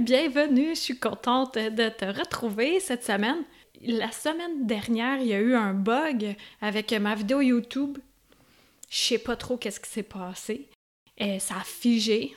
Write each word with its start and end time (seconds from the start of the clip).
Bienvenue, 0.00 0.70
je 0.70 0.80
suis 0.80 0.98
contente 0.98 1.54
de 1.54 1.88
te 1.88 2.04
retrouver 2.04 2.80
cette 2.80 3.04
semaine. 3.04 3.44
La 3.80 4.10
semaine 4.10 4.66
dernière, 4.66 5.18
il 5.20 5.28
y 5.28 5.34
a 5.34 5.40
eu 5.40 5.54
un 5.54 5.72
bug 5.72 6.34
avec 6.60 6.92
ma 6.92 7.14
vidéo 7.14 7.40
YouTube. 7.40 7.98
Je 8.90 8.98
sais 8.98 9.18
pas 9.18 9.36
trop 9.36 9.56
qu'est-ce 9.56 9.78
qui 9.78 9.88
s'est 9.88 10.02
passé. 10.02 10.68
Et 11.16 11.38
ça 11.38 11.56
a 11.60 11.64
figé. 11.64 12.34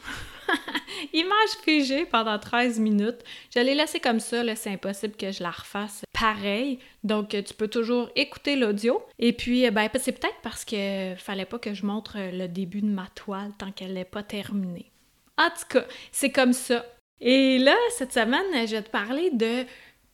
Image 1.13 1.57
figée 1.63 2.05
pendant 2.05 2.37
13 2.37 2.79
minutes. 2.79 3.23
Je 3.53 3.59
l'ai 3.59 3.73
laissé 3.73 3.99
comme 3.99 4.19
ça, 4.19 4.43
c'est 4.55 4.71
impossible 4.71 5.15
que 5.15 5.31
je 5.31 5.41
la 5.41 5.51
refasse 5.51 6.03
pareil. 6.13 6.77
Donc, 7.03 7.29
tu 7.29 7.53
peux 7.55 7.67
toujours 7.67 8.09
écouter 8.15 8.55
l'audio. 8.55 9.03
Et 9.17 9.33
puis, 9.33 9.69
ben, 9.71 9.89
c'est 9.95 10.11
peut-être 10.11 10.41
parce 10.43 10.63
que 10.63 11.15
fallait 11.17 11.45
pas 11.45 11.57
que 11.57 11.73
je 11.73 11.85
montre 11.85 12.17
le 12.17 12.47
début 12.47 12.81
de 12.81 12.87
ma 12.87 13.07
toile 13.15 13.51
tant 13.57 13.71
qu'elle 13.71 13.93
n'est 13.93 14.05
pas 14.05 14.23
terminée. 14.23 14.91
En 15.39 15.49
tout 15.49 15.67
cas, 15.69 15.85
c'est 16.11 16.31
comme 16.31 16.53
ça. 16.53 16.85
Et 17.19 17.57
là, 17.57 17.75
cette 17.91 18.13
semaine, 18.13 18.67
je 18.67 18.75
vais 18.75 18.83
te 18.83 18.89
parler 18.89 19.31
de 19.31 19.65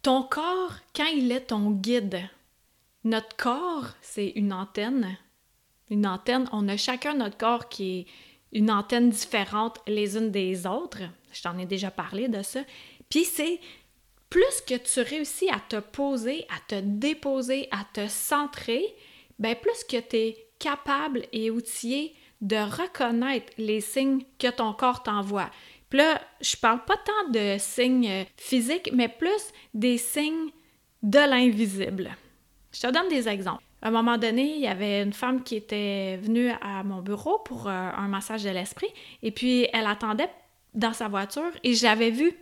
ton 0.02 0.23
corps 0.23 0.73
quand 0.95 1.05
il 1.05 1.31
est 1.31 1.48
ton 1.48 1.71
guide. 1.71 2.21
Notre 3.04 3.35
corps, 3.35 3.90
c'est 4.01 4.29
une 4.35 4.54
antenne. 4.54 5.18
Une 5.90 6.07
antenne, 6.07 6.48
on 6.54 6.68
a 6.70 6.77
chacun 6.77 7.13
notre 7.13 7.37
corps 7.37 7.68
qui 7.68 7.99
est 7.99 8.05
une 8.54 8.71
antenne 8.71 9.09
différente 9.09 9.79
les 9.87 10.15
unes 10.15 10.31
des 10.31 10.65
autres. 10.65 11.01
Je 11.34 11.41
t'en 11.41 11.57
ai 11.57 11.65
déjà 11.65 11.91
parlé 11.91 12.27
de 12.27 12.41
ça. 12.41 12.62
Puis 13.09 13.26
c'est 13.26 13.59
plus 14.29 14.62
que 14.68 14.76
tu 14.76 15.01
réussis 15.01 15.49
à 15.49 15.59
te 15.59 15.79
poser, 15.79 16.46
à 16.49 16.59
te 16.68 16.79
déposer, 16.81 17.68
à 17.71 17.85
te 17.93 18.07
centrer, 18.07 18.84
ben 19.40 19.55
plus 19.55 19.84
que 19.84 19.99
tu 19.99 20.15
es 20.15 20.48
capable 20.59 21.26
et 21.34 21.51
outillé 21.51 22.15
de 22.41 22.55
reconnaître 22.55 23.54
les 23.57 23.81
signes 23.81 24.24
que 24.40 24.49
ton 24.49 24.74
corps 24.74 25.04
t'envoie. 25.04 25.49
Puis 25.94 25.99
là, 25.99 26.20
je 26.41 26.55
parle 26.55 26.84
pas 26.86 26.98
tant 26.98 27.30
de 27.30 27.58
signes 27.60 28.10
euh, 28.10 28.24
physiques, 28.36 28.90
mais 28.94 29.08
plus 29.08 29.54
des 29.76 29.99
signes 29.99 30.49
de 31.04 31.20
l'invisible. 31.20 32.10
Je 32.72 32.80
te 32.80 32.91
donne 32.91 33.10
des 33.10 33.30
exemples. 33.30 33.62
À 33.80 33.90
un 33.90 33.91
moment 33.91 34.18
donné, 34.18 34.55
il 34.55 34.62
y 34.62 34.66
avait 34.66 35.04
une 35.04 35.14
femme 35.14 35.44
qui 35.44 35.55
était 35.55 36.18
venue 36.18 36.49
à 36.49 36.82
mon 36.84 37.04
bureau 37.04 37.38
pour 37.46 37.68
euh, 37.68 37.90
un 37.96 38.08
massage 38.08 38.44
de 38.44 38.49
l'esprit, 38.49 38.88
et 39.21 39.30
puis 39.30 39.68
elle 39.71 39.86
attendait 39.86 40.32
dans 40.74 40.94
sa 40.94 41.08
voiture, 41.10 41.52
et 41.64 41.76
j'avais 41.76 42.10
vu. 42.10 42.34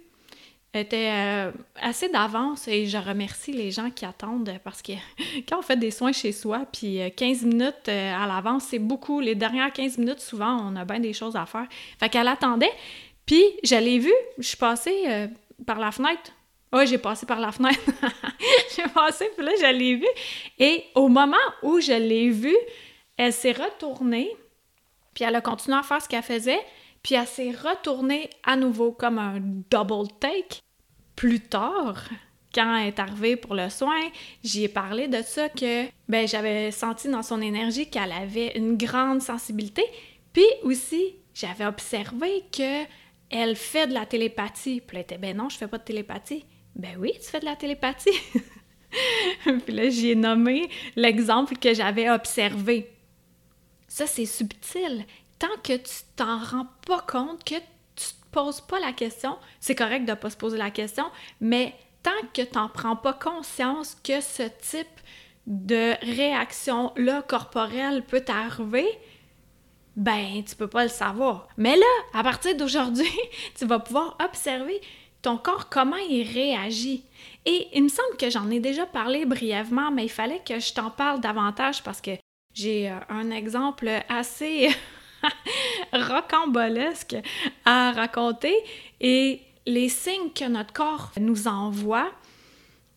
Elle 0.72 0.84
était 0.84 1.12
euh, 1.12 1.52
assez 1.76 2.08
d'avance 2.08 2.70
et 2.70 2.88
je 2.88 2.98
remercie 2.98 3.52
les 3.52 3.72
gens 3.72 3.90
qui 3.90 4.06
attendent 4.06 4.54
parce 4.64 4.82
que 4.82 4.94
quand 5.50 5.60
on 5.60 5.62
fait 5.62 5.76
des 5.76 5.92
soins 5.92 6.14
chez 6.14 6.32
soi, 6.32 6.66
puis 6.72 7.02
15 7.18 7.44
minutes 7.44 7.90
à 7.90 8.26
l'avance, 8.26 8.68
c'est 8.70 8.80
beaucoup. 8.80 9.20
Les 9.20 9.36
dernières 9.36 9.74
15 9.74 9.98
minutes, 9.98 10.22
souvent, 10.22 10.72
on 10.72 10.78
a 10.78 10.86
bien 10.86 11.02
des 11.02 11.12
choses 11.12 11.36
à 11.36 11.46
faire. 11.46 11.68
Fait 12.00 12.08
qu'elle 12.08 12.30
attendait, 12.30 12.72
puis, 13.26 13.44
je 13.64 13.76
l'ai 13.76 14.00
vu, 14.00 14.14
je 14.38 14.48
suis 14.48 14.58
passée 14.58 15.04
euh, 15.08 15.28
par 15.66 15.80
la 15.80 15.92
fenêtre. 15.92 16.32
Oui, 16.74 16.88
j'ai 16.88 16.98
passé 16.98 17.26
par 17.26 17.40
la 17.40 17.52
fenêtre. 17.52 17.82
j'ai 18.76 18.88
passé, 18.94 19.30
puis 19.36 19.46
là, 19.46 19.52
je 19.60 19.78
l'ai 19.78 19.96
vu. 19.96 20.08
Et 20.58 20.86
au 20.96 21.10
moment 21.10 21.38
où 21.64 21.80
je 21.80 21.92
l'ai 21.92 22.30
vue, 22.30 22.58
elle 23.18 23.34
s'est 23.34 23.52
retournée, 23.52 24.30
puis 25.14 25.26
elle 25.26 25.36
a 25.36 25.42
continué 25.42 25.78
à 25.78 25.84
faire 25.84 26.02
ce 26.02 26.08
qu'elle 26.08 26.24
faisait, 26.24 26.62
puis 27.04 27.16
elle 27.16 27.28
s'est 27.28 27.52
retournée 27.52 28.30
à 28.44 28.56
nouveau 28.56 28.92
comme 28.92 29.20
un 29.20 29.40
double 29.40 30.08
take. 30.20 30.62
Plus 31.16 31.42
tard, 31.42 32.06
quand 32.54 32.78
elle 32.78 32.88
est 32.88 33.00
arrivée 33.00 33.36
pour 33.36 33.54
le 33.54 33.70
soin, 33.70 34.00
j'y 34.44 34.64
ai 34.64 34.70
parlé 34.70 35.08
de 35.08 35.22
ça 35.22 35.50
que 35.50 35.86
ben, 36.08 36.28
j'avais 36.28 36.72
senti 36.72 37.10
dans 37.10 37.24
son 37.24 37.42
énergie 37.42 37.90
qu'elle 37.90 38.12
avait 38.12 38.58
une 38.58 38.78
grande 38.78 39.22
sensibilité. 39.22 39.84
Puis 40.34 40.46
aussi, 40.64 41.16
j'avais 41.34 41.66
observé 41.66 42.44
que 42.52 42.86
elle 43.32 43.56
fait 43.56 43.88
de 43.88 43.94
la 43.94 44.06
télépathie. 44.06 44.82
Puis 44.82 44.98
elle 44.98 45.04
était, 45.04 45.18
ben 45.18 45.36
non, 45.36 45.50
je 45.50 45.58
fais 45.58 45.68
pas 45.68 45.78
de 45.78 45.84
télépathie. 45.84 46.46
Ben 46.76 46.96
oui, 47.00 47.14
tu 47.16 47.30
fais 47.30 47.40
de 47.40 47.46
la 47.46 47.56
télépathie. 47.56 48.20
puis 49.66 49.74
là, 49.74 49.90
j'ai 49.90 50.16
nommé 50.16 50.70
l'exemple 50.96 51.58
que 51.58 51.74
j'avais 51.74 52.10
observé. 52.10 52.92
Ça, 53.88 54.08
c'est 54.08 54.26
subtil. 54.26 55.06
Tant 55.40 55.58
que 55.64 55.76
tu 55.78 55.94
t'en 56.16 56.38
rends 56.38 56.68
pas 56.86 57.02
compte, 57.02 57.44
que 57.44 57.56
tu 57.56 58.06
te 58.06 58.32
poses 58.32 58.62
pas 58.62 58.80
la 58.80 58.94
question, 58.94 59.38
c'est 59.60 59.76
correct 59.76 60.06
de 60.06 60.14
pas 60.14 60.30
se 60.30 60.38
poser 60.38 60.58
la 60.58 60.72
question, 60.72 61.06
mais 61.40 61.74
tant 62.04 62.12
que 62.34 62.42
tu 62.42 62.56
n'en 62.56 62.70
prends 62.70 62.96
pas 62.96 63.14
conscience 63.14 63.98
que 64.04 64.22
ce 64.22 64.44
type 64.44 64.88
de 65.48 65.94
réaction-là 66.06 67.24
corporelle 67.24 68.04
peut 68.04 68.22
t'arriver, 68.22 68.88
ben 69.96 70.44
tu 70.44 70.56
peux 70.56 70.68
pas 70.68 70.84
le 70.84 70.90
savoir. 70.90 71.48
Mais 71.58 71.76
là, 71.76 71.86
à 72.14 72.24
partir 72.24 72.56
d'aujourd'hui, 72.56 73.12
tu 73.58 73.66
vas 73.66 73.80
pouvoir 73.80 74.18
observer 74.24 74.82
ton 75.22 75.38
corps, 75.38 75.70
comment 75.70 75.98
il 75.98 76.24
réagit. 76.24 77.04
Et 77.46 77.68
il 77.74 77.84
me 77.84 77.90
semble 77.90 78.18
que 78.18 78.30
j'en 78.30 78.50
ai 78.50 78.60
déjà 78.60 78.86
parlé 78.86 79.26
brièvement, 79.26 79.92
mais 79.92 80.06
il 80.06 80.10
fallait 80.10 80.42
que 80.46 80.60
je 80.60 80.74
t'en 80.74 80.90
parle 80.90 81.22
davantage 81.22 81.84
parce 81.84 82.02
que 82.02 82.12
j'ai 82.54 82.90
euh, 82.90 83.00
un 83.10 83.32
exemple 83.32 83.90
assez 84.10 84.70
rocambolesque 85.94 87.16
à 87.66 87.92
raconter 87.92 88.56
et 89.00 89.42
les 89.66 89.90
signes 89.90 90.32
que 90.36 90.48
notre 90.48 90.74
corps 90.74 91.12
nous 91.20 91.48
envoie 91.48 92.12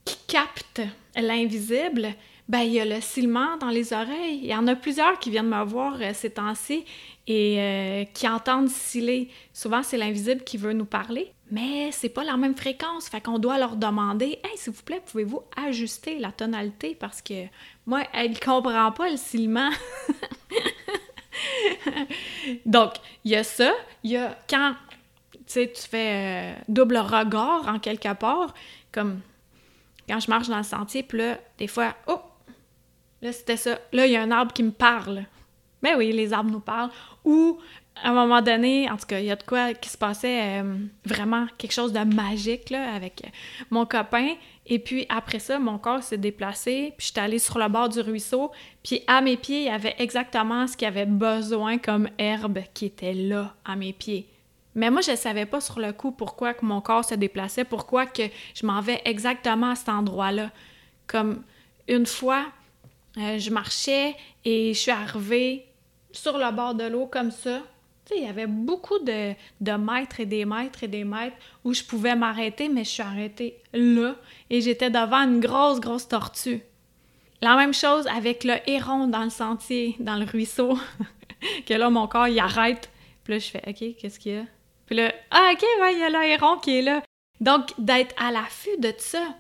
qui 0.04 0.18
captent 0.26 0.82
l'invisible, 1.16 2.08
ben, 2.48 2.60
il 2.60 2.72
y 2.72 2.80
a 2.80 2.84
le 2.84 3.00
silement 3.00 3.56
dans 3.56 3.70
les 3.70 3.92
oreilles. 3.92 4.40
Il 4.42 4.46
y 4.46 4.54
en 4.54 4.66
a 4.66 4.76
plusieurs 4.76 5.18
qui 5.18 5.30
viennent 5.30 5.48
me 5.48 5.64
voir 5.64 5.96
euh, 6.00 6.10
ces 6.12 6.30
temps-ci 6.30 6.84
et 7.26 7.56
euh, 7.58 8.04
qui 8.12 8.28
entendent 8.28 8.68
sciller. 8.68 9.30
Souvent, 9.54 9.82
c'est 9.82 9.96
l'invisible 9.96 10.44
qui 10.44 10.58
veut 10.58 10.74
nous 10.74 10.84
parler, 10.84 11.32
mais 11.50 11.90
c'est 11.90 12.10
pas 12.10 12.22
la 12.22 12.36
même 12.36 12.54
fréquence. 12.54 13.08
Fait 13.08 13.22
qu'on 13.22 13.38
doit 13.38 13.58
leur 13.58 13.76
demander 13.76 14.38
Hey, 14.44 14.56
s'il 14.56 14.74
vous 14.74 14.82
plaît, 14.82 15.00
pouvez-vous 15.06 15.40
ajuster 15.56 16.18
la 16.18 16.32
tonalité 16.32 16.94
parce 16.94 17.22
que 17.22 17.46
moi, 17.86 18.02
elle 18.12 18.38
comprend 18.38 18.92
pas 18.92 19.08
le 19.08 19.16
silement. 19.16 19.70
Donc, 22.66 22.92
il 23.24 23.30
y 23.30 23.36
a 23.36 23.44
ça. 23.44 23.72
Il 24.02 24.10
y 24.10 24.18
a 24.18 24.36
quand 24.50 24.74
tu 25.46 25.66
fais 25.76 26.56
euh, 26.56 26.60
double 26.68 26.98
regard 26.98 27.68
en 27.68 27.78
quelque 27.78 28.12
part, 28.14 28.52
comme 28.92 29.20
quand 30.06 30.20
je 30.20 30.28
marche 30.28 30.48
dans 30.48 30.58
le 30.58 30.62
sentier, 30.62 31.02
puis 31.02 31.18
là, 31.18 31.38
des 31.56 31.68
fois, 31.68 31.94
oh, 32.06 32.20
Là, 33.24 33.32
c'était 33.32 33.56
ça. 33.56 33.78
Là, 33.90 34.06
il 34.06 34.12
y 34.12 34.16
a 34.16 34.22
un 34.22 34.30
arbre 34.30 34.52
qui 34.52 34.62
me 34.62 34.70
parle. 34.70 35.24
Mais 35.82 35.92
ben 35.92 35.98
oui, 35.98 36.12
les 36.12 36.34
arbres 36.34 36.50
nous 36.50 36.60
parlent. 36.60 36.90
Ou, 37.24 37.58
à 38.02 38.10
un 38.10 38.12
moment 38.12 38.42
donné, 38.42 38.90
en 38.90 38.98
tout 38.98 39.06
cas, 39.06 39.18
il 39.18 39.24
y 39.24 39.30
a 39.30 39.36
de 39.36 39.42
quoi 39.42 39.72
qui 39.72 39.88
se 39.88 39.96
passait 39.96 40.60
euh, 40.60 40.76
vraiment 41.06 41.46
quelque 41.56 41.72
chose 41.72 41.94
de 41.94 42.00
magique 42.00 42.68
là, 42.68 42.92
avec 42.92 43.22
mon 43.70 43.86
copain. 43.86 44.34
Et 44.66 44.78
puis 44.78 45.06
après 45.08 45.38
ça, 45.38 45.58
mon 45.58 45.78
corps 45.78 46.02
s'est 46.02 46.18
déplacé, 46.18 46.92
puis 46.98 47.06
j'étais 47.06 47.22
allée 47.22 47.38
sur 47.38 47.58
le 47.58 47.66
bord 47.68 47.88
du 47.88 48.00
ruisseau, 48.00 48.52
puis 48.82 49.02
à 49.06 49.22
mes 49.22 49.38
pieds, 49.38 49.60
il 49.60 49.66
y 49.66 49.70
avait 49.70 49.94
exactement 49.98 50.66
ce 50.66 50.76
qu'il 50.76 50.88
avait 50.88 51.06
besoin 51.06 51.78
comme 51.78 52.10
herbe 52.18 52.58
qui 52.74 52.84
était 52.86 53.14
là, 53.14 53.54
à 53.64 53.74
mes 53.74 53.94
pieds. 53.94 54.28
Mais 54.74 54.90
moi, 54.90 55.00
je 55.00 55.12
ne 55.12 55.16
savais 55.16 55.46
pas 55.46 55.62
sur 55.62 55.80
le 55.80 55.94
coup 55.94 56.12
pourquoi 56.12 56.52
que 56.52 56.66
mon 56.66 56.82
corps 56.82 57.06
se 57.06 57.14
déplaçait, 57.14 57.64
pourquoi 57.64 58.04
que 58.04 58.24
je 58.54 58.66
m'en 58.66 58.82
vais 58.82 59.00
exactement 59.06 59.70
à 59.70 59.76
cet 59.76 59.88
endroit-là. 59.88 60.50
Comme 61.06 61.42
une 61.88 62.06
fois, 62.06 62.46
euh, 63.16 63.38
je 63.38 63.50
marchais 63.50 64.16
et 64.44 64.74
je 64.74 64.78
suis 64.78 64.90
arrivée 64.90 65.66
sur 66.12 66.38
le 66.38 66.50
bord 66.52 66.74
de 66.74 66.84
l'eau 66.84 67.06
comme 67.06 67.30
ça. 67.30 67.60
Tu 68.04 68.14
sais, 68.14 68.20
il 68.20 68.26
y 68.26 68.28
avait 68.28 68.46
beaucoup 68.46 68.98
de, 68.98 69.32
de, 69.60 69.72
mètres 69.72 70.20
et 70.20 70.26
des 70.26 70.44
mètres 70.44 70.82
et 70.84 70.88
des 70.88 71.04
mètres 71.04 71.36
où 71.64 71.72
je 71.72 71.82
pouvais 71.82 72.14
m'arrêter, 72.14 72.68
mais 72.68 72.84
je 72.84 72.90
suis 72.90 73.02
arrêtée 73.02 73.58
là 73.72 74.16
et 74.50 74.60
j'étais 74.60 74.90
devant 74.90 75.22
une 75.22 75.40
grosse, 75.40 75.80
grosse 75.80 76.08
tortue. 76.08 76.60
La 77.40 77.56
même 77.56 77.74
chose 77.74 78.06
avec 78.08 78.44
le 78.44 78.54
héron 78.66 79.06
dans 79.06 79.24
le 79.24 79.30
sentier, 79.30 79.96
dans 80.00 80.16
le 80.16 80.24
ruisseau, 80.24 80.78
que 81.66 81.74
là, 81.74 81.90
mon 81.90 82.06
corps, 82.06 82.28
il 82.28 82.38
arrête. 82.38 82.90
Puis 83.22 83.34
là, 83.34 83.38
je 83.38 83.50
fais 83.50 83.62
«OK, 83.66 83.96
qu'est-ce 83.98 84.18
qu'il 84.18 84.32
y 84.32 84.36
a?» 84.36 84.44
Puis 84.86 84.96
là, 84.96 85.12
«Ah, 85.30 85.50
OK, 85.52 85.62
il 85.62 85.98
y 85.98 86.02
a 86.02 86.10
le 86.10 86.24
héron 86.26 86.58
qui 86.58 86.78
est 86.78 86.82
là.» 86.82 87.02
Donc, 87.40 87.72
d'être 87.78 88.14
à 88.22 88.30
l'affût 88.30 88.78
de 88.78 88.92
ça. 88.98 89.34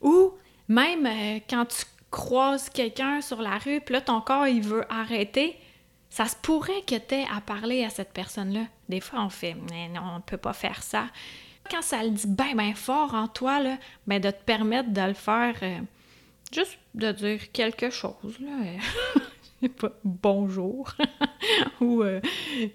Ou 0.00 0.32
même 0.68 1.06
euh, 1.06 1.38
quand 1.48 1.66
tu 1.66 1.84
croises 2.12 2.68
quelqu'un 2.68 3.20
sur 3.20 3.42
la 3.42 3.58
rue, 3.58 3.80
puis 3.80 3.94
là, 3.94 4.00
ton 4.00 4.20
corps, 4.20 4.46
il 4.46 4.62
veut 4.62 4.84
arrêter, 4.92 5.58
ça 6.10 6.26
se 6.26 6.36
pourrait 6.36 6.82
que 6.86 6.94
tu 6.94 7.14
aies 7.16 7.26
à 7.34 7.40
parler 7.40 7.84
à 7.84 7.90
cette 7.90 8.12
personne-là. 8.12 8.66
Des 8.88 9.00
fois, 9.00 9.20
on 9.24 9.30
fait, 9.30 9.56
mais 9.70 9.88
non, 9.88 10.02
on 10.12 10.16
ne 10.16 10.22
peut 10.22 10.36
pas 10.36 10.52
faire 10.52 10.82
ça. 10.82 11.06
Quand 11.70 11.82
ça 11.82 12.04
le 12.04 12.10
dit 12.10 12.26
bien, 12.26 12.54
bien 12.54 12.74
fort 12.74 13.14
en 13.14 13.26
toi, 13.26 13.60
là, 13.60 13.78
ben 14.06 14.20
de 14.20 14.30
te 14.30 14.44
permettre 14.44 14.90
de 14.90 15.00
le 15.00 15.14
faire, 15.14 15.56
euh, 15.62 15.78
juste 16.52 16.78
de 16.94 17.10
dire 17.12 17.50
quelque 17.50 17.90
chose, 17.90 18.38
là. 18.40 19.68
pas 19.68 19.92
bonjour 20.02 20.92
euh, 21.82 22.20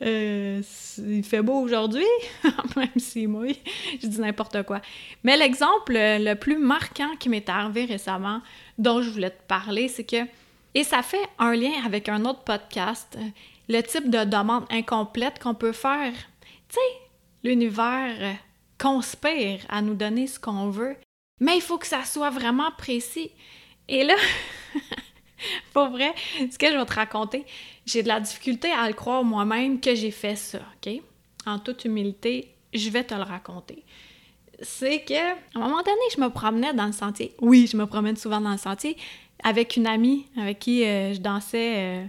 euh, 0.01 0.61
il 0.99 1.23
fait 1.23 1.41
beau 1.41 1.59
aujourd'hui, 1.59 2.05
même 2.75 2.89
si 2.97 3.27
moi 3.27 3.45
je 4.01 4.07
dis 4.07 4.19
n'importe 4.19 4.63
quoi. 4.63 4.81
Mais 5.23 5.37
l'exemple 5.37 5.93
le 5.95 6.33
plus 6.35 6.57
marquant 6.57 7.15
qui 7.19 7.29
m'est 7.29 7.47
arrivé 7.49 7.85
récemment, 7.85 8.41
dont 8.77 9.01
je 9.01 9.09
voulais 9.09 9.31
te 9.31 9.43
parler, 9.47 9.87
c'est 9.87 10.03
que, 10.03 10.27
et 10.73 10.83
ça 10.83 11.01
fait 11.01 11.27
un 11.39 11.55
lien 11.55 11.73
avec 11.85 12.09
un 12.09 12.25
autre 12.25 12.43
podcast, 12.43 13.17
le 13.69 13.81
type 13.81 14.09
de 14.09 14.23
demande 14.23 14.65
incomplète 14.69 15.39
qu'on 15.39 15.55
peut 15.55 15.71
faire. 15.71 16.13
Tu 16.69 16.75
sais, 16.75 16.99
l'univers 17.43 18.37
conspire 18.77 19.59
à 19.69 19.81
nous 19.81 19.95
donner 19.95 20.27
ce 20.27 20.39
qu'on 20.39 20.69
veut, 20.69 20.95
mais 21.39 21.57
il 21.57 21.61
faut 21.61 21.77
que 21.77 21.87
ça 21.87 22.03
soit 22.03 22.29
vraiment 22.29 22.71
précis. 22.77 23.31
Et 23.87 24.03
là, 24.03 24.15
pour 25.77 25.89
vrai, 25.89 26.11
ce 26.49 26.57
que 26.57 26.71
je 26.71 26.75
vais 26.75 26.85
te 26.85 26.93
raconter, 26.95 27.45
j'ai 27.85 28.01
de 28.01 28.07
la 28.07 28.19
difficulté 28.19 28.71
à 28.71 28.87
le 28.87 28.95
croire 28.95 29.23
moi-même 29.23 29.79
que 29.79 29.93
j'ai 29.93 30.09
fait 30.09 30.35
ça, 30.35 30.57
OK? 30.57 30.91
En 31.45 31.59
toute 31.59 31.85
humilité, 31.85 32.51
je 32.73 32.89
vais 32.89 33.03
te 33.03 33.13
le 33.13 33.21
raconter. 33.21 33.83
C'est 34.59 35.01
que, 35.01 35.13
un 35.13 35.59
moment 35.59 35.83
donné, 35.83 36.01
je 36.15 36.19
me 36.19 36.29
promenais 36.29 36.73
dans 36.73 36.87
le 36.87 36.93
sentier. 36.93 37.35
Oui, 37.41 37.69
je 37.71 37.77
me 37.77 37.85
promène 37.85 38.17
souvent 38.17 38.41
dans 38.41 38.53
le 38.53 38.57
sentier 38.57 38.97
avec 39.43 39.77
une 39.77 39.85
amie 39.85 40.25
avec 40.35 40.57
qui 40.57 40.83
euh, 40.83 41.13
je 41.13 41.19
dansais 41.19 41.75
euh, 41.77 42.05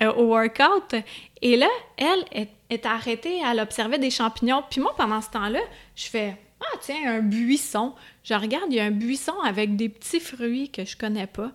euh, 0.00 0.12
au 0.14 0.28
workout. 0.28 0.94
Et 1.42 1.58
là, 1.58 1.68
elle 1.98 2.24
est, 2.32 2.48
est 2.70 2.86
arrêtée, 2.86 3.38
elle 3.44 3.60
observait 3.60 3.98
des 3.98 4.10
champignons. 4.10 4.62
Puis 4.70 4.80
moi, 4.80 4.94
pendant 4.96 5.20
ce 5.20 5.28
temps-là, 5.28 5.60
je 5.94 6.06
fais 6.06 6.38
Ah, 6.62 6.78
tiens, 6.80 7.16
un 7.16 7.20
buisson. 7.20 7.92
Je 8.22 8.32
regarde, 8.32 8.68
il 8.70 8.76
y 8.76 8.80
a 8.80 8.84
un 8.84 8.92
buisson 8.92 9.38
avec 9.44 9.76
des 9.76 9.90
petits 9.90 10.20
fruits 10.20 10.70
que 10.70 10.86
je 10.86 10.96
connais 10.96 11.26
pas. 11.26 11.52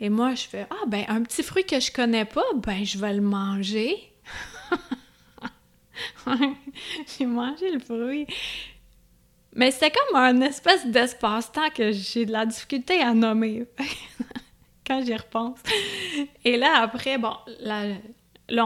Et 0.00 0.08
moi, 0.10 0.34
je 0.34 0.42
fais 0.46 0.66
Ah, 0.70 0.86
ben, 0.86 1.04
un 1.08 1.22
petit 1.22 1.42
fruit 1.42 1.64
que 1.64 1.80
je 1.80 1.90
connais 1.90 2.24
pas, 2.24 2.44
ben, 2.54 2.84
je 2.84 2.98
vais 2.98 3.14
le 3.14 3.20
manger. 3.20 4.12
j'ai 7.18 7.26
mangé 7.26 7.70
le 7.70 7.80
fruit. 7.80 8.26
Mais 9.54 9.70
c'était 9.70 9.90
comme 9.90 10.16
un 10.16 10.40
espèce 10.42 10.86
d'espace-temps 10.86 11.70
que 11.74 11.90
j'ai 11.90 12.26
de 12.26 12.32
la 12.32 12.46
difficulté 12.46 13.00
à 13.00 13.12
nommer 13.12 13.66
quand 14.86 15.04
j'y 15.04 15.16
repense. 15.16 15.58
Et 16.44 16.56
là, 16.56 16.80
après, 16.82 17.18
bon, 17.18 17.34
là, 17.60 17.86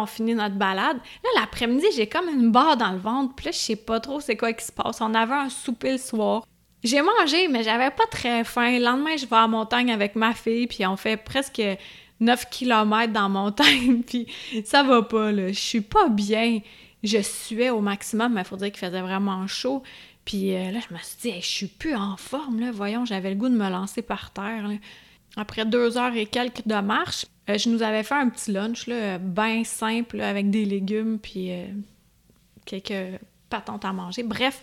on 0.00 0.06
finit 0.06 0.34
notre 0.34 0.56
balade. 0.56 0.98
Là, 1.24 1.40
l'après-midi, 1.40 1.86
j'ai 1.94 2.08
comme 2.08 2.28
une 2.28 2.50
barre 2.50 2.76
dans 2.76 2.92
le 2.92 2.98
ventre. 2.98 3.34
Puis 3.34 3.46
là, 3.46 3.52
je 3.52 3.58
sais 3.58 3.76
pas 3.76 4.00
trop 4.00 4.20
c'est 4.20 4.36
quoi 4.36 4.52
qui 4.52 4.66
se 4.66 4.72
passe. 4.72 5.00
On 5.00 5.14
avait 5.14 5.32
un 5.32 5.48
souper 5.48 5.92
le 5.92 5.98
soir. 5.98 6.44
J'ai 6.84 7.00
mangé, 7.00 7.48
mais 7.48 7.62
j'avais 7.62 7.90
pas 7.90 8.06
très 8.10 8.44
faim. 8.44 8.78
Le 8.78 8.84
lendemain, 8.84 9.16
je 9.16 9.26
vais 9.26 9.36
la 9.36 9.46
montagne 9.46 9.92
avec 9.92 10.16
ma 10.16 10.34
fille, 10.34 10.66
puis 10.66 10.84
on 10.84 10.96
fait 10.96 11.16
presque 11.16 11.62
9 12.20 12.50
km 12.50 13.12
dans 13.12 13.22
la 13.22 13.28
montagne, 13.28 14.02
puis 14.06 14.26
ça 14.64 14.82
va 14.82 15.02
pas, 15.02 15.30
là. 15.30 15.48
Je 15.48 15.58
suis 15.58 15.80
pas 15.80 16.08
bien. 16.08 16.60
Je 17.02 17.20
suais 17.20 17.70
au 17.70 17.80
maximum, 17.80 18.34
mais 18.34 18.42
il 18.42 18.46
faut 18.46 18.56
dire 18.56 18.68
qu'il 18.68 18.78
faisait 18.78 19.00
vraiment 19.00 19.46
chaud. 19.46 19.82
Puis 20.24 20.54
euh, 20.54 20.70
là, 20.70 20.78
je 20.88 20.94
me 20.94 20.98
suis 21.00 21.16
dit, 21.20 21.40
je 21.40 21.46
suis 21.46 21.66
plus 21.66 21.94
en 21.94 22.16
forme, 22.16 22.60
là. 22.60 22.70
Voyons, 22.72 23.04
j'avais 23.04 23.30
le 23.30 23.36
goût 23.36 23.48
de 23.48 23.56
me 23.56 23.68
lancer 23.68 24.02
par 24.02 24.32
terre, 24.32 24.68
Après 25.36 25.64
deux 25.64 25.98
heures 25.98 26.14
et 26.14 26.26
quelques 26.26 26.66
de 26.66 26.80
marche, 26.80 27.26
euh, 27.48 27.58
je 27.58 27.68
nous 27.68 27.82
avais 27.82 28.02
fait 28.02 28.14
un 28.14 28.28
petit 28.28 28.52
lunch, 28.52 28.86
là, 28.86 29.18
bien 29.18 29.64
simple, 29.64 30.20
avec 30.20 30.50
des 30.50 30.64
légumes, 30.64 31.18
puis 31.20 31.52
euh, 31.52 31.66
quelques 32.64 33.20
patentes 33.50 33.84
à 33.84 33.92
manger. 33.92 34.22
Bref, 34.22 34.60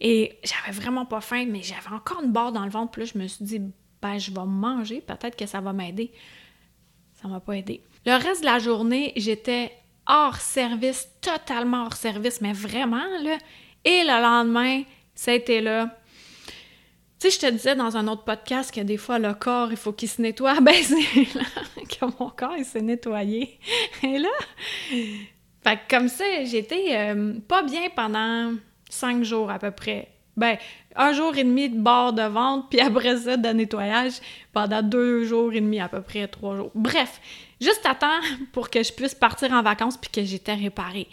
et 0.00 0.38
j'avais 0.42 0.72
vraiment 0.72 1.04
pas 1.04 1.20
faim, 1.20 1.46
mais 1.48 1.62
j'avais 1.62 1.94
encore 1.94 2.22
une 2.22 2.32
barre 2.32 2.52
dans 2.52 2.64
le 2.64 2.70
ventre. 2.70 2.92
Puis 2.92 3.02
là, 3.02 3.10
je 3.12 3.18
me 3.18 3.26
suis 3.26 3.44
dit, 3.44 3.60
ben, 4.00 4.18
je 4.18 4.30
vais 4.30 4.46
manger, 4.46 5.00
peut-être 5.00 5.36
que 5.36 5.46
ça 5.46 5.60
va 5.60 5.72
m'aider. 5.72 6.10
Ça 7.20 7.28
m'a 7.28 7.40
pas 7.40 7.56
aidé. 7.56 7.82
Le 8.06 8.12
reste 8.12 8.40
de 8.40 8.46
la 8.46 8.58
journée, 8.58 9.12
j'étais 9.16 9.72
hors 10.06 10.36
service, 10.36 11.08
totalement 11.20 11.84
hors 11.84 11.94
service, 11.94 12.40
mais 12.40 12.54
vraiment, 12.54 13.04
là. 13.22 13.36
Et 13.84 14.02
le 14.04 14.22
lendemain, 14.22 14.82
été 15.26 15.60
là. 15.60 15.96
Tu 17.18 17.30
sais, 17.30 17.30
je 17.30 17.46
te 17.46 17.52
disais 17.52 17.76
dans 17.76 17.98
un 17.98 18.08
autre 18.08 18.24
podcast 18.24 18.74
que 18.74 18.80
des 18.80 18.96
fois, 18.96 19.18
le 19.18 19.34
corps, 19.34 19.70
il 19.70 19.76
faut 19.76 19.92
qu'il 19.92 20.08
se 20.08 20.22
nettoie. 20.22 20.60
Ben, 20.62 20.74
c'est 20.82 21.34
là 21.34 21.44
que 21.84 22.04
mon 22.18 22.30
corps, 22.30 22.56
il 22.56 22.64
s'est 22.64 22.80
nettoyé. 22.80 23.58
Et 24.02 24.18
là, 24.18 24.30
comme 25.90 26.08
ça, 26.08 26.24
j'étais 26.44 26.96
euh, 26.96 27.34
pas 27.46 27.62
bien 27.62 27.90
pendant 27.94 28.54
cinq 28.90 29.24
jours 29.24 29.50
à 29.50 29.58
peu 29.58 29.70
près. 29.70 30.08
Ben, 30.36 30.56
un 30.96 31.12
jour 31.12 31.36
et 31.36 31.44
demi 31.44 31.68
de 31.68 31.78
bord 31.78 32.12
de 32.12 32.22
vente, 32.22 32.70
puis 32.70 32.80
après 32.80 33.16
ça, 33.16 33.36
de 33.36 33.48
nettoyage 33.48 34.20
pendant 34.52 34.82
deux 34.82 35.24
jours 35.24 35.52
et 35.52 35.60
demi, 35.60 35.80
à 35.80 35.88
peu 35.88 36.02
près 36.02 36.26
trois 36.28 36.56
jours. 36.56 36.70
Bref, 36.74 37.20
juste 37.60 37.84
à 37.84 37.94
temps 37.94 38.20
pour 38.52 38.70
que 38.70 38.82
je 38.82 38.92
puisse 38.92 39.14
partir 39.14 39.52
en 39.52 39.62
vacances 39.62 39.96
puis 39.96 40.10
que 40.10 40.24
j'étais 40.24 40.54
réparée. 40.54 41.08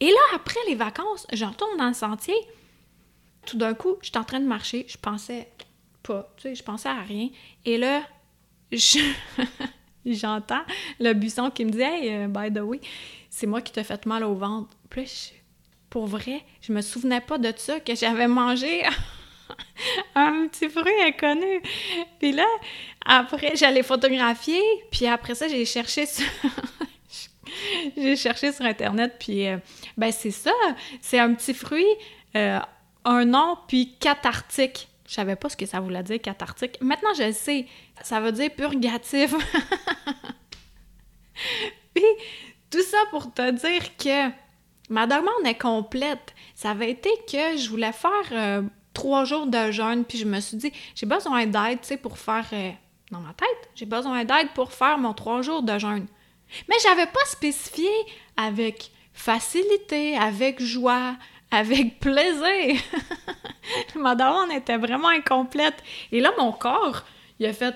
Et 0.00 0.08
là, 0.10 0.20
après 0.34 0.60
les 0.68 0.74
vacances, 0.74 1.26
je 1.32 1.44
retourne 1.44 1.76
dans 1.78 1.88
le 1.88 1.94
sentier. 1.94 2.34
Tout 3.46 3.58
d'un 3.58 3.74
coup, 3.74 3.96
j'étais 4.02 4.18
en 4.18 4.24
train 4.24 4.40
de 4.40 4.46
marcher, 4.46 4.86
je 4.88 4.96
pensais 4.96 5.48
pas, 6.02 6.32
tu 6.36 6.42
sais, 6.42 6.54
je 6.54 6.62
pensais 6.62 6.88
à 6.88 7.00
rien. 7.00 7.28
Et 7.64 7.78
là, 7.78 8.02
j'entends 10.06 10.62
le 11.00 11.12
buisson 11.12 11.50
qui 11.50 11.64
me 11.64 11.70
dit 11.70 11.80
Hey, 11.80 12.12
euh, 12.12 12.28
by 12.28 12.52
the 12.52 12.62
way, 12.62 12.80
c'est 13.30 13.46
moi 13.46 13.60
qui 13.60 13.72
t'ai 13.72 13.84
fait 13.84 14.04
mal 14.06 14.24
au 14.24 14.34
ventre. 14.34 14.76
Pour 15.94 16.08
vrai, 16.08 16.42
je 16.60 16.72
me 16.72 16.80
souvenais 16.80 17.20
pas 17.20 17.38
de 17.38 17.54
ça, 17.56 17.78
que 17.78 17.94
j'avais 17.94 18.26
mangé 18.26 18.82
un 20.16 20.48
petit 20.48 20.68
fruit 20.68 20.92
inconnu. 21.06 21.62
Puis 22.18 22.32
là, 22.32 22.48
après, 23.06 23.54
j'allais 23.54 23.84
photographier, 23.84 24.60
puis 24.90 25.06
après 25.06 25.36
ça, 25.36 25.46
j'ai 25.46 25.64
cherché 25.64 26.06
sur... 26.06 26.26
j'ai 27.96 28.16
cherché 28.16 28.50
sur 28.50 28.64
Internet, 28.64 29.14
puis 29.20 29.46
euh, 29.46 29.58
ben 29.96 30.10
c'est 30.10 30.32
ça, 30.32 30.50
c'est 31.00 31.20
un 31.20 31.32
petit 31.32 31.54
fruit, 31.54 31.86
euh, 32.34 32.58
un 33.04 33.24
nom, 33.24 33.56
puis 33.68 33.94
cathartique. 34.00 34.88
Je 35.06 35.14
savais 35.14 35.36
pas 35.36 35.48
ce 35.48 35.56
que 35.56 35.64
ça 35.64 35.78
voulait 35.78 36.02
dire, 36.02 36.20
cathartique. 36.20 36.76
Maintenant, 36.80 37.14
je 37.16 37.22
le 37.22 37.32
sais, 37.32 37.66
ça 38.02 38.18
veut 38.18 38.32
dire 38.32 38.50
purgatif. 38.50 39.32
puis 41.94 42.04
tout 42.68 42.82
ça 42.82 42.98
pour 43.12 43.32
te 43.32 43.48
dire 43.52 43.96
que 43.96 44.43
Ma 44.90 45.06
demande 45.06 45.46
est 45.46 45.60
complète. 45.60 46.34
Ça 46.54 46.70
avait 46.70 46.90
été 46.90 47.10
que 47.30 47.56
je 47.56 47.68
voulais 47.68 47.92
faire 47.92 48.10
euh, 48.32 48.62
trois 48.92 49.24
jours 49.24 49.46
de 49.46 49.70
jeûne, 49.70 50.04
puis 50.04 50.18
je 50.18 50.26
me 50.26 50.40
suis 50.40 50.56
dit, 50.56 50.72
j'ai 50.94 51.06
besoin 51.06 51.46
d'aide, 51.46 51.80
tu 51.80 51.88
sais, 51.88 51.96
pour 51.96 52.18
faire... 52.18 52.46
Euh, 52.52 52.70
dans 53.10 53.20
ma 53.20 53.34
tête, 53.34 53.70
j'ai 53.74 53.86
besoin 53.86 54.24
d'aide 54.24 54.48
pour 54.54 54.72
faire 54.72 54.98
mon 54.98 55.14
trois 55.14 55.42
jours 55.42 55.62
de 55.62 55.78
jeûne. 55.78 56.06
Mais 56.68 56.76
j'avais 56.82 57.06
pas 57.06 57.24
spécifié 57.26 57.90
avec 58.36 58.90
facilité, 59.12 60.16
avec 60.16 60.60
joie, 60.60 61.16
avec 61.50 62.00
plaisir. 62.00 62.80
Ma 63.96 64.14
demande 64.14 64.52
était 64.52 64.76
vraiment 64.76 65.08
incomplète. 65.08 65.82
Et 66.12 66.20
là, 66.20 66.32
mon 66.38 66.52
corps, 66.52 67.04
il 67.38 67.46
a 67.46 67.52
fait 67.52 67.74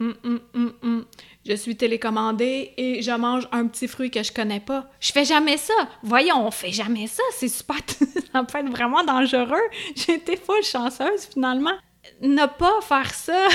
hum, 0.00 0.14
hum, 0.24 0.40
hum, 0.82 1.04
je 1.48 1.54
suis 1.54 1.76
télécommandée 1.76 2.74
et 2.76 3.00
je 3.00 3.10
mange 3.10 3.48
un 3.52 3.66
petit 3.66 3.88
fruit 3.88 4.10
que 4.10 4.22
je 4.22 4.30
connais 4.32 4.60
pas. 4.60 4.86
Je 5.00 5.12
fais 5.12 5.24
jamais 5.24 5.56
ça. 5.56 5.72
Voyons, 6.02 6.46
on 6.46 6.50
fait 6.50 6.72
jamais 6.72 7.06
ça. 7.06 7.22
C'est 7.32 7.48
super. 7.48 7.78
ça 8.32 8.44
peut 8.44 8.58
être 8.58 8.68
vraiment 8.68 9.02
dangereux. 9.02 9.56
Été 10.08 10.36
full 10.36 10.62
chanceuse 10.62 11.26
finalement. 11.32 11.72
Ne 12.20 12.46
pas 12.46 12.80
faire 12.82 13.12
ça. 13.14 13.48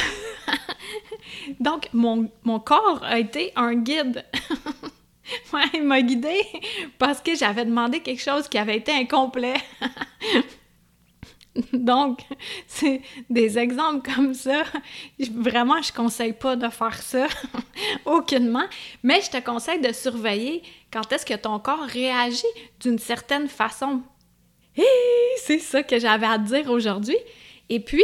Donc, 1.60 1.88
mon, 1.94 2.30
corps 2.60 3.02
a 3.04 3.20
été 3.20 3.52
un 3.56 3.76
guide. 3.76 4.26
il 5.74 5.84
m'a 5.84 6.02
guidé 6.02 6.42
parce 6.98 7.22
que 7.22 7.36
j'avais 7.36 7.66
demandé 7.66 8.00
quelque 8.00 8.22
chose 8.22 8.48
qui 8.48 8.58
avait 8.58 8.78
été 8.78 8.92
incomplet. 8.92 9.56
Donc, 11.74 12.20
c'est 12.68 13.02
des 13.30 13.58
exemples 13.60 14.12
comme 14.14 14.34
ça. 14.34 14.64
Vraiment, 15.32 15.82
je 15.82 15.94
conseille 15.94 16.34
pas 16.34 16.56
de 16.56 16.68
faire 16.70 17.02
ça, 17.02 17.28
aucunement, 18.06 18.66
mais 19.04 19.22
je 19.22 19.30
te 19.30 19.44
conseille 19.44 19.82
de 19.82 19.94
surveiller 19.94 20.64
quand 20.92 21.12
est-ce 21.12 21.26
que 21.26 21.36
ton 21.36 21.60
corps 21.60 21.86
réagit 21.86 22.44
d'une 22.80 23.00
certaine 23.00 23.48
façon. 23.48 24.02
Et 24.76 24.84
c'est 25.38 25.60
ça 25.60 25.84
que 25.84 26.00
j'avais 26.00 26.26
à 26.26 26.40
te 26.40 26.46
dire 26.46 26.70
aujourd'hui. 26.70 27.18
Et 27.70 27.80
puis, 27.80 28.04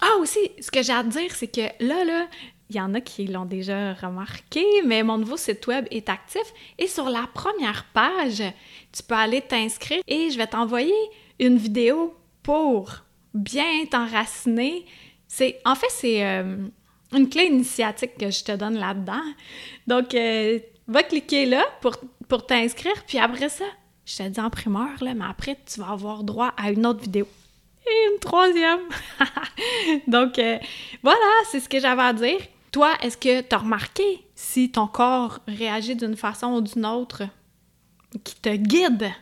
ah 0.00 0.16
aussi, 0.20 0.38
ce 0.60 0.70
que 0.70 0.82
j'ai 0.82 0.92
à 0.92 1.02
te 1.02 1.08
dire, 1.08 1.34
c'est 1.34 1.48
que 1.48 1.84
là, 1.84 2.04
là, 2.04 2.26
il 2.70 2.76
y 2.76 2.80
en 2.80 2.94
a 2.94 3.00
qui 3.00 3.26
l'ont 3.26 3.44
déjà 3.44 3.94
remarqué, 3.94 4.64
mais 4.84 5.02
mon 5.02 5.18
nouveau 5.18 5.36
site 5.36 5.66
web 5.66 5.86
est 5.90 6.08
actif 6.08 6.42
et 6.78 6.88
sur 6.88 7.08
la 7.08 7.28
première 7.32 7.84
page, 7.92 8.42
tu 8.92 9.02
peux 9.04 9.14
aller 9.14 9.40
t'inscrire 9.40 10.02
et 10.08 10.30
je 10.30 10.36
vais 10.36 10.48
t'envoyer 10.48 10.94
une 11.38 11.58
vidéo 11.58 12.14
pour 12.46 13.02
bien 13.34 13.84
t'enraciner, 13.90 14.86
c'est 15.26 15.60
en 15.64 15.74
fait 15.74 15.90
c'est 15.90 16.24
euh, 16.24 16.58
une 17.12 17.28
clé 17.28 17.46
initiatique 17.46 18.16
que 18.16 18.30
je 18.30 18.44
te 18.44 18.52
donne 18.52 18.76
là-dedans. 18.78 19.24
Donc 19.88 20.14
euh, 20.14 20.60
va 20.86 21.02
cliquer 21.02 21.46
là 21.46 21.64
pour, 21.80 22.46
t'inscrire 22.46 23.04
puis 23.04 23.18
après 23.18 23.48
ça, 23.48 23.64
je 24.04 24.18
te 24.18 24.28
dis 24.28 24.40
en 24.40 24.48
primeur 24.48 25.02
là, 25.02 25.14
mais 25.14 25.24
après 25.28 25.58
tu 25.66 25.80
vas 25.80 25.90
avoir 25.90 26.22
droit 26.22 26.54
à 26.56 26.70
une 26.70 26.86
autre 26.86 27.00
vidéo. 27.00 27.26
Et 27.84 28.12
une 28.12 28.20
troisième. 28.20 28.80
Donc, 30.08 30.40
euh, 30.40 30.58
voilà, 31.04 31.26
c'est 31.50 31.60
ce 31.60 31.68
que 31.68 31.78
j'avais 31.78 32.02
à 32.02 32.12
dire. 32.12 32.40
Toi, 32.72 32.92
est-ce 33.00 33.16
que 33.16 33.42
tu 33.42 33.54
as 33.54 33.58
remarqué 33.58 34.24
si 34.34 34.72
ton 34.72 34.88
corps 34.88 35.38
réagit 35.46 35.94
d'une 35.94 36.16
façon 36.16 36.54
ou 36.54 36.60
d'une 36.60 36.84
autre 36.84 37.22
qui 38.24 38.34
te 38.34 38.56
guide? 38.56 39.12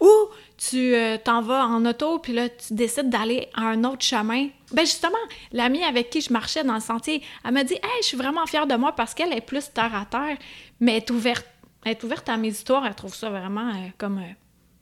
Ou 0.00 0.10
tu 0.56 0.94
euh, 0.94 1.18
t'en 1.22 1.42
vas 1.42 1.66
en 1.66 1.84
auto, 1.84 2.18
puis 2.18 2.32
là, 2.32 2.48
tu 2.48 2.74
décides 2.74 3.10
d'aller 3.10 3.48
à 3.54 3.62
un 3.62 3.84
autre 3.84 4.02
chemin. 4.02 4.48
Ben 4.72 4.84
justement, 4.84 5.14
l'amie 5.52 5.84
avec 5.84 6.10
qui 6.10 6.20
je 6.20 6.32
marchais 6.32 6.64
dans 6.64 6.74
le 6.74 6.80
sentier, 6.80 7.22
elle 7.44 7.52
m'a 7.52 7.64
dit 7.64 7.74
Hey, 7.74 8.02
je 8.02 8.06
suis 8.06 8.16
vraiment 8.16 8.46
fière 8.46 8.66
de 8.66 8.74
moi 8.74 8.92
parce 8.92 9.14
qu'elle 9.14 9.32
est 9.32 9.40
plus 9.40 9.70
terre 9.72 9.94
à 9.94 10.04
terre, 10.06 10.36
mais 10.80 10.92
elle 10.92 10.98
est 10.98 11.10
ouverte, 11.10 11.46
elle 11.84 11.92
est 11.92 12.04
ouverte 12.04 12.28
à 12.28 12.36
mes 12.36 12.48
histoires, 12.48 12.86
elle 12.86 12.94
trouve 12.94 13.14
ça 13.14 13.30
vraiment 13.30 13.68
euh, 13.68 13.88
comme 13.98 14.18
euh, 14.18 14.32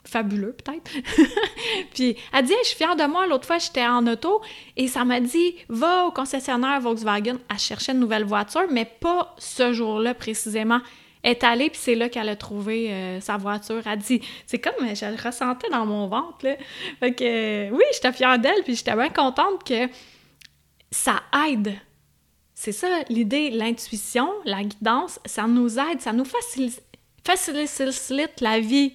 fabuleux, 0.05 0.53
peut-être. 0.53 0.91
puis 1.95 2.17
elle 2.33 2.45
dit 2.45 2.53
hey, 2.53 2.59
Je 2.63 2.69
suis 2.69 2.77
fière 2.77 2.97
de 2.97 3.05
moi. 3.05 3.27
L'autre 3.27 3.47
fois, 3.47 3.59
j'étais 3.59 3.87
en 3.87 4.07
auto 4.07 4.43
et 4.77 4.87
ça 4.87 5.05
m'a 5.05 5.21
dit 5.21 5.57
Va 5.69 6.07
au 6.07 6.13
concessionnaire 6.13 6.81
Volkswagen 6.81 7.39
à 7.49 7.59
chercher 7.59 7.93
une 7.93 8.01
nouvelle 8.01 8.25
voiture, 8.25 8.67
mais 8.71 8.85
pas 8.85 9.35
ce 9.39 9.73
jour-là 9.73 10.15
précisément 10.15 10.81
est 11.25 11.43
allée, 11.43 11.71
puis 11.71 11.81
c'est 11.83 11.95
là 11.95 12.09
qu'elle 12.09 12.29
a 12.29 12.37
trouvé 12.37 12.93
euh, 12.93 13.21
sa 13.21 13.37
voiture. 13.39 13.83
Elle 13.87 13.99
dit, 13.99 14.21
c'est 14.47 14.59
comme, 14.59 14.75
je 14.95 15.07
le 15.07 15.21
ressentais 15.21 15.71
dans 15.71 15.87
mon 15.87 16.07
ventre, 16.07 16.45
là. 16.45 16.57
Fait 17.01 17.15
que, 17.15 17.71
oui, 17.73 17.83
j'étais 17.95 18.13
fière 18.13 18.39
d'elle, 18.39 18.63
puis 18.63 18.77
j'étais 18.77 18.95
bien 18.95 19.09
contente 19.09 19.65
que 19.65 19.89
ça 20.91 21.23
aide. 21.49 21.75
C'est 22.55 22.73
ça 22.73 22.87
l'idée, 23.09 23.51
l'intuition, 23.51 24.31
la 24.45 24.63
guidance, 24.63 25.19
ça 25.25 25.47
nous 25.47 25.79
aide, 25.79 26.01
ça 26.01 26.13
nous 26.13 26.25
facilite, 26.25 26.83
facilite 27.25 28.41
la 28.41 28.61
vie. 28.61 28.93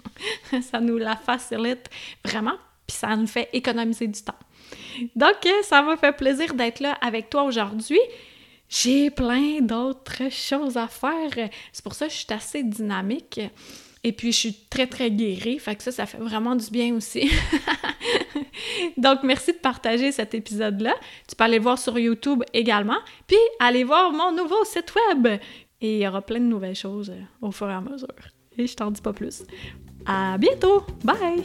ça 0.62 0.80
nous 0.80 0.98
la 0.98 1.16
facilite 1.16 1.88
vraiment, 2.24 2.56
puis 2.86 2.96
ça 2.96 3.16
nous 3.16 3.26
fait 3.26 3.48
économiser 3.52 4.06
du 4.06 4.22
temps. 4.22 4.34
Donc, 5.16 5.36
ça 5.62 5.82
m'a 5.82 5.96
fait 5.96 6.12
plaisir 6.12 6.54
d'être 6.54 6.80
là 6.80 6.96
avec 7.00 7.30
toi 7.30 7.42
aujourd'hui 7.42 7.98
j'ai 8.74 9.10
plein 9.10 9.60
d'autres 9.60 10.30
choses 10.30 10.76
à 10.76 10.88
faire. 10.88 11.50
C'est 11.72 11.82
pour 11.82 11.94
ça 11.94 12.06
que 12.06 12.12
je 12.12 12.18
suis 12.18 12.32
assez 12.32 12.62
dynamique. 12.62 13.40
Et 14.02 14.12
puis, 14.12 14.32
je 14.32 14.36
suis 14.36 14.54
très, 14.68 14.86
très 14.86 15.10
guérie. 15.10 15.58
Fait 15.58 15.74
que 15.76 15.82
ça, 15.82 15.90
ça 15.90 16.04
fait 16.06 16.18
vraiment 16.18 16.54
du 16.56 16.68
bien 16.70 16.94
aussi. 16.94 17.30
Donc, 18.98 19.20
merci 19.22 19.52
de 19.52 19.58
partager 19.58 20.12
cet 20.12 20.34
épisode-là. 20.34 20.94
Tu 21.26 21.34
peux 21.36 21.44
aller 21.44 21.58
voir 21.58 21.78
sur 21.78 21.98
YouTube 21.98 22.42
également. 22.52 22.98
Puis, 23.26 23.38
aller 23.60 23.82
voir 23.84 24.12
mon 24.12 24.32
nouveau 24.32 24.62
site 24.64 24.92
web. 25.08 25.40
Et 25.80 25.96
il 25.96 26.02
y 26.02 26.08
aura 26.08 26.20
plein 26.20 26.40
de 26.40 26.44
nouvelles 26.44 26.74
choses 26.74 27.10
euh, 27.10 27.46
au 27.46 27.50
fur 27.50 27.70
et 27.70 27.74
à 27.74 27.80
mesure. 27.80 28.08
Et 28.58 28.66
je 28.66 28.76
t'en 28.76 28.90
dis 28.90 29.00
pas 29.00 29.12
plus. 29.12 29.42
À 30.04 30.36
bientôt! 30.36 30.84
Bye! 31.02 31.44